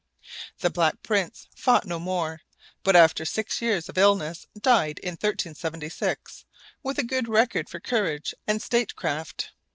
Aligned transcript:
The 0.61 0.71
Black 0.71 1.03
Prince 1.03 1.47
fought 1.55 1.85
no 1.85 1.99
more, 1.99 2.41
but 2.81 2.95
after 2.95 3.23
six 3.23 3.61
years 3.61 3.87
of 3.87 3.99
illness 3.99 4.47
died, 4.59 4.97
in 4.97 5.11
1376, 5.11 6.43
with 6.81 6.97
a 6.97 7.03
good 7.03 7.27
record 7.27 7.69
for 7.69 7.79
courage 7.79 8.33
and 8.47 8.63
statecraft. 8.63 9.51